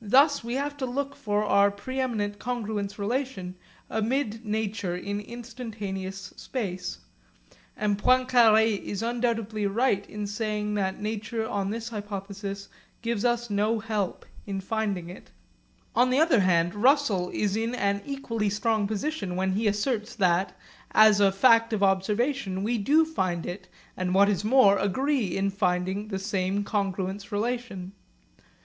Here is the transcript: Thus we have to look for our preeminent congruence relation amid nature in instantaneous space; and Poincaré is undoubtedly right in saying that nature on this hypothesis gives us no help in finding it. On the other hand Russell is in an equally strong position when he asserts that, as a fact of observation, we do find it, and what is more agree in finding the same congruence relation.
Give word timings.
Thus 0.00 0.44
we 0.44 0.54
have 0.54 0.76
to 0.76 0.86
look 0.86 1.16
for 1.16 1.42
our 1.42 1.72
preeminent 1.72 2.38
congruence 2.38 2.98
relation 2.98 3.56
amid 3.90 4.44
nature 4.46 4.94
in 4.96 5.20
instantaneous 5.20 6.32
space; 6.36 6.98
and 7.76 7.98
Poincaré 8.00 8.80
is 8.80 9.02
undoubtedly 9.02 9.66
right 9.66 10.08
in 10.08 10.28
saying 10.28 10.74
that 10.74 11.02
nature 11.02 11.48
on 11.48 11.70
this 11.70 11.88
hypothesis 11.88 12.68
gives 13.02 13.24
us 13.24 13.50
no 13.50 13.80
help 13.80 14.24
in 14.46 14.60
finding 14.60 15.08
it. 15.10 15.32
On 15.96 16.10
the 16.10 16.20
other 16.20 16.38
hand 16.38 16.72
Russell 16.76 17.28
is 17.30 17.56
in 17.56 17.74
an 17.74 18.02
equally 18.06 18.50
strong 18.50 18.86
position 18.86 19.34
when 19.34 19.54
he 19.54 19.66
asserts 19.66 20.14
that, 20.14 20.56
as 20.92 21.18
a 21.18 21.32
fact 21.32 21.72
of 21.72 21.82
observation, 21.82 22.62
we 22.62 22.78
do 22.78 23.04
find 23.04 23.44
it, 23.44 23.66
and 23.96 24.14
what 24.14 24.28
is 24.28 24.44
more 24.44 24.78
agree 24.78 25.36
in 25.36 25.50
finding 25.50 26.06
the 26.06 26.20
same 26.20 26.62
congruence 26.62 27.32
relation. 27.32 27.90